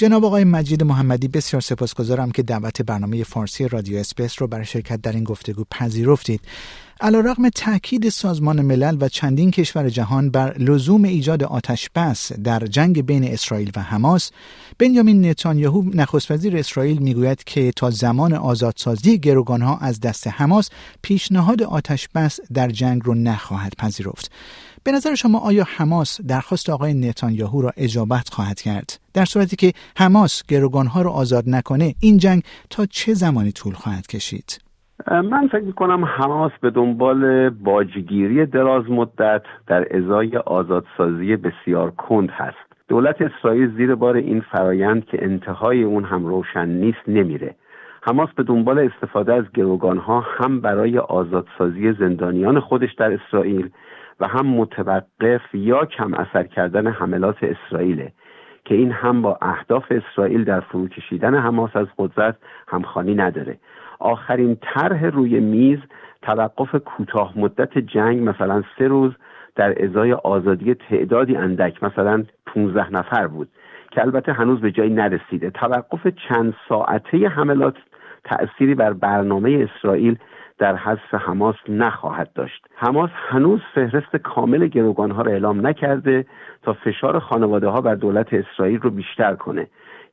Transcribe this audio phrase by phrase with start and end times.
[0.00, 5.00] جناب آقای مجید محمدی بسیار سپاسگزارم که دعوت برنامه فارسی رادیو SBS رو برای شرکت
[5.02, 6.40] در این گفتگو پذیرفتید.
[7.02, 13.06] رغم تاکید سازمان ملل و چندین کشور جهان بر لزوم ایجاد آتش بس در جنگ
[13.06, 14.30] بین اسرائیل و حماس
[14.78, 20.70] بنیامین نتانیاهو نخست وزیر اسرائیل می‌گوید که تا زمان آزادسازی گروگانها از دست حماس
[21.02, 24.30] پیشنهاد آتش بس در جنگ رو نخواهد پذیرفت
[24.84, 29.72] به نظر شما آیا حماس درخواست آقای نتانیاهو را اجابت خواهد کرد؟ در صورتی که
[29.96, 34.60] حماس گروگانها را آزاد نکنه این جنگ تا چه زمانی طول خواهد کشید؟
[35.10, 42.68] من فکر می‌کنم حماس به دنبال باجگیری دراز مدت در ازای آزادسازی بسیار کند هست.
[42.88, 47.54] دولت اسرائیل زیر بار این فرایند که انتهای اون هم روشن نیست نمیره.
[48.02, 53.70] حماس به دنبال استفاده از گروگانها هم برای آزادسازی زندانیان خودش در اسرائیل
[54.20, 58.12] و هم متوقف یا کم اثر کردن حملات اسرائیله
[58.64, 62.36] که این هم با اهداف اسرائیل در فرو کشیدن حماس از قدرت
[62.68, 63.58] همخوانی نداره.
[63.98, 65.78] آخرین طرح روی میز
[66.22, 69.12] توقف کوتاه مدت جنگ مثلا سه روز
[69.56, 73.48] در ازای آزادی تعدادی اندک مثلا 15 نفر بود
[73.90, 75.50] که البته هنوز به جایی نرسیده.
[75.50, 77.74] توقف چند ساعته حملات
[78.24, 80.18] تأثیری بر برنامه اسرائیل
[80.58, 82.66] در حذف حماس نخواهد داشت.
[82.74, 86.26] حماس هنوز فهرست کامل گروگانها را اعلام نکرده
[86.62, 89.66] تا فشار خانواده ها بر دولت اسرائیل رو بیشتر کنه.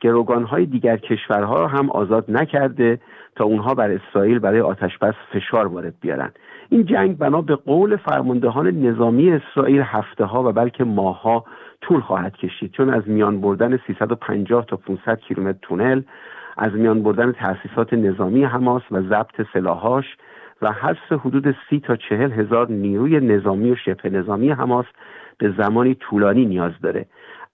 [0.00, 3.00] گروگانهای دیگر کشورها را هم آزاد نکرده
[3.36, 6.30] تا اونها بر اسرائیل برای آتشبس فشار وارد بیارن.
[6.68, 11.44] این جنگ بنا به قول فرماندهان نظامی اسرائیل هفته ها و بلکه ماهها
[11.80, 12.72] طول خواهد کشید.
[12.72, 16.02] چون از میان بردن 350 تا 500 کیلومتر تونل
[16.56, 20.04] از میان بردن تأسیسات نظامی حماس و ضبط سلاحاش
[20.62, 24.86] و حذف حدود سی تا چهل هزار نیروی نظامی و شبه نظامی حماس
[25.38, 27.06] به زمانی طولانی نیاز داره.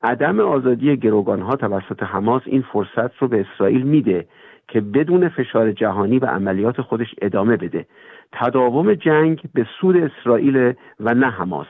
[0.03, 4.27] عدم آزادی گروگان ها توسط حماس این فرصت رو به اسرائیل میده
[4.69, 7.87] که بدون فشار جهانی و عملیات خودش ادامه بده.
[8.33, 11.67] تداوم جنگ به سود اسرائیل و نه حماس.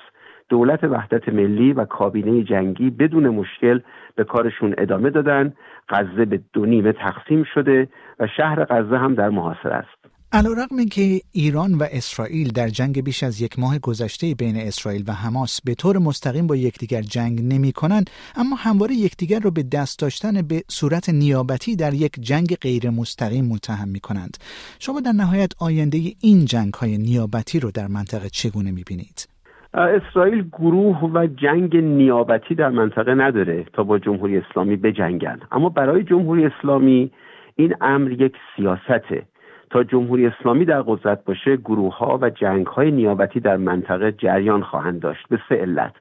[0.49, 3.81] دولت وحدت ملی و کابینه جنگی بدون مشکل
[4.17, 5.53] به کارشون ادامه دادن.
[5.89, 7.89] غزه به دو نیمه تقسیم شده
[8.21, 9.99] و شهر غزه هم در محاصره است.
[10.33, 15.13] علیرغم که ایران و اسرائیل در جنگ بیش از یک ماه گذشته بین اسرائیل و
[15.13, 19.99] حماس به طور مستقیم با یکدیگر جنگ نمی کنند اما همواره یکدیگر را به دست
[19.99, 24.37] داشتن به صورت نیابتی در یک جنگ غیر مستقیم متهم می کنند.
[24.79, 29.38] شما در نهایت آینده این جنگ های نیابتی رو در منطقه چگونه می بینید؟
[29.87, 35.41] اسرائیل گروه و جنگ نیابتی در منطقه نداره تا با جمهوری اسلامی بجنگن.
[35.53, 37.11] اما برای جمهوری اسلامی
[37.57, 39.23] این امر یک سیاسته.
[39.71, 44.63] تا جمهوری اسلامی در قدرت باشه گروه ها و جنگ های نیابتی در منطقه جریان
[44.63, 45.29] خواهند داشت.
[45.29, 45.93] به سه علت.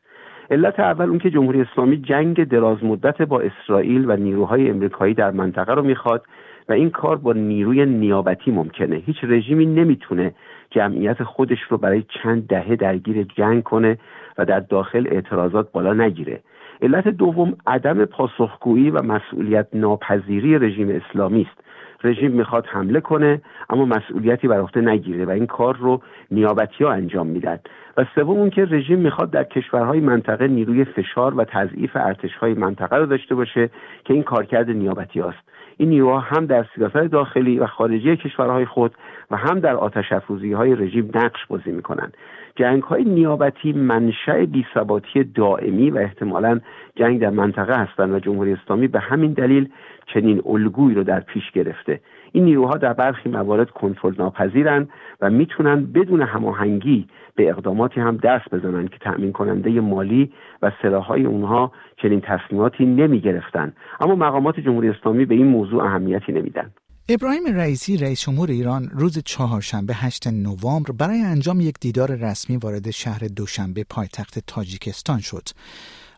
[0.52, 5.32] علت اول اون که جمهوری اسلامی جنگ دراز مدت با اسرائیل و نیروهای امریکایی در
[5.32, 6.26] منطقه رو می‌خواد
[6.70, 8.96] و این کار با نیروی نیابتی ممکنه.
[8.96, 10.34] هیچ رژیمی نمی‌تونه
[10.70, 13.98] جمعیت خودش رو برای چند دهه درگیر جنگ کنه
[14.38, 16.40] و در داخل اعتراضات بالا نگیره.
[16.82, 21.68] علت دوم عدم پاسخگویی و مسئولیت ناپذیری رژیم اسلامی است.
[22.04, 26.02] رژیم می‌خواد حمله کنه اما مسئولیتی بر عهده نگیره و این کار رو
[26.32, 27.60] نیابتی ها انجام میدن.
[27.98, 32.96] و سوم اون که رژیم می‌خواد در کشورهای منطقه نیروی فشار و تضعیف ارتشهای منطقه
[32.96, 33.70] رو داشته باشه
[34.06, 35.50] که این کارکرد نیابتی هاست.
[35.78, 38.92] این نیروها هم در سیاست داخلی و خارجی کشورهای خود
[39.32, 42.18] و هم در آتش افروزی های رژیم نقش بازی می‌کنند.
[42.56, 46.60] جنگ های نیابتی منشأ بیثباتی دائمی و احتمالا
[46.96, 49.70] جنگ در منطقه هستند و جمهوری اسلامی به همین دلیل
[50.14, 52.00] چنین الگویی رو در پیش گرفته.
[52.38, 54.90] این نیروها در برخی موارد کنترل ناپذیرند
[55.22, 60.32] و می‌تونن بدون هماهنگی به اقداماتی هم دست بزنند که تأمین کننده مالی
[60.62, 63.74] و سلاحهای اونها چنین تصمیماتی نمی گرفتن.
[64.00, 66.72] اما مقامات جمهوری اسلامی به این موضوع اهمیتی نمیدن
[67.10, 72.90] ابراهیم رئیسی رئیس جمهور ایران روز چهارشنبه 8 نوامبر برای انجام یک دیدار رسمی وارد
[72.90, 75.44] شهر دوشنبه پایتخت تاجیکستان شد.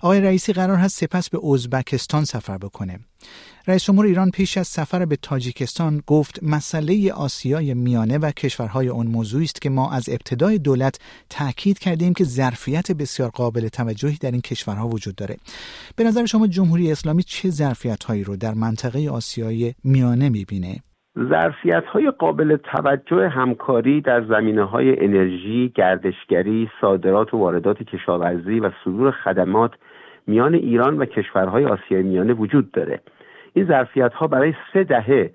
[0.01, 3.00] آقای رئیسی قرار هست سپس به ازبکستان سفر بکنه.
[3.68, 9.07] رئیس جمهور ایران پیش از سفر به تاجیکستان گفت مسئله آسیای میانه و کشورهای آن
[9.07, 11.00] موضوعی است که ما از ابتدای دولت
[11.30, 15.38] تاکید کردیم که ظرفیت بسیار قابل توجهی در این کشورها وجود داره.
[15.96, 20.84] به نظر شما جمهوری اسلامی چه ظرفیت هایی رو در منطقه آسیای میانه می‌بینه؟
[21.18, 28.72] ظرفیت های قابل توجه همکاری در زمینه های انرژی، گردشگری، صادرات و واردات کشاورزی و
[28.84, 29.72] صدور خدمات
[30.28, 33.00] میان ایران و کشورهای آسیای میانه وجود داره.
[33.54, 35.32] این ظرفیت ها برای سه دهه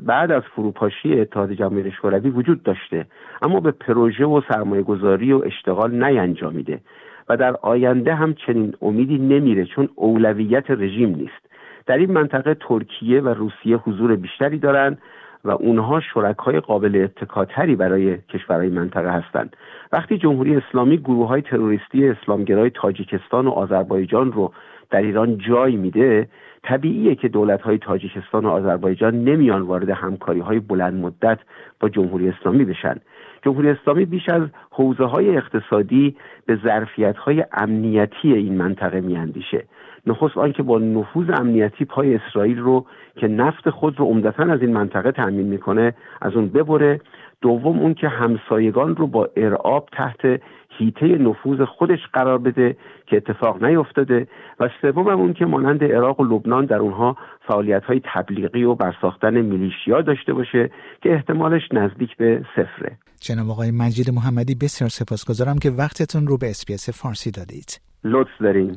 [0.00, 3.06] بعد از فروپاشی اتحاد جماهیر شوروی وجود داشته
[3.42, 6.80] اما به پروژه و سرمایه گذاری و اشتغال نینجامیده
[7.28, 11.53] و در آینده هم چنین امیدی نمیره چون اولویت رژیم نیست.
[11.86, 14.98] در این منطقه ترکیه و روسیه حضور بیشتری دارند
[15.44, 19.56] و اونها شرکای قابل اتکاتری برای کشورهای منطقه هستند.
[19.92, 24.52] وقتی جمهوری اسلامی گروه های تروریستی اسلامگرای تاجیکستان و آذربایجان رو
[24.90, 26.28] در ایران جای میده
[26.62, 31.38] طبیعیه که دولت های تاجیکستان و آذربایجان نمیان وارد همکاری های بلند مدت
[31.80, 32.96] با جمهوری اسلامی بشن.
[33.42, 36.16] جمهوری اسلامی بیش از حوزه های اقتصادی
[36.46, 39.64] به ظرفیت های امنیتی این منطقه میاندیشه.
[40.06, 42.86] نخست آنکه با نفوذ امنیتی پای اسرائیل رو
[43.16, 47.00] که نفت خود رو عمدتا از این منطقه تأمین می‌کنه از اون ببره.
[47.40, 50.40] دوم اون که همسایگان رو با ارعاب تحت
[50.78, 54.26] هیته نفوذ خودش قرار بده که اتفاق نیفتاده.
[54.60, 57.16] و سوم اون که مانند عراق و لبنان در اونها
[57.48, 60.70] فعالیت های تبلیغی و برساختن میلیشیا داشته باشه
[61.02, 62.98] که احتمالش نزدیک به صفره.
[63.20, 67.80] جناب آقای مجید محمدی بسیار سپاسگزارم که وقتتون رو به SBS فارسی دادید.
[68.04, 68.76] لطف دارین